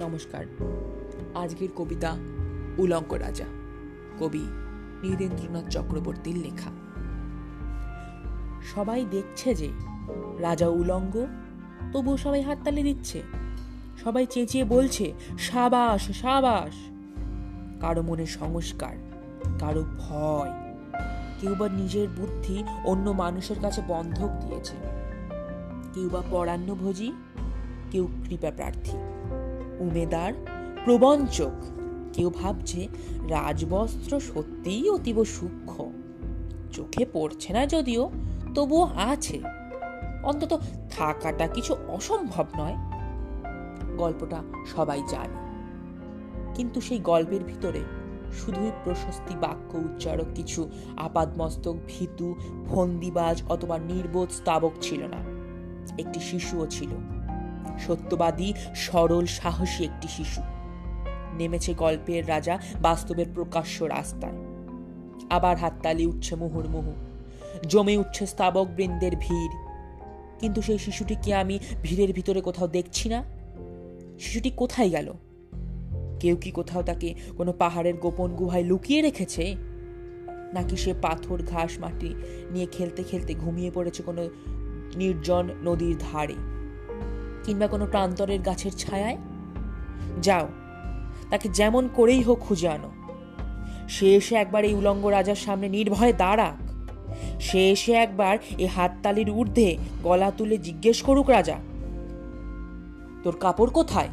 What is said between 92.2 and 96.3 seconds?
হোক খুঁজে আনো। সে এসে একবার এই উলঙ্গ রাজার সামনে নির্ভয়ে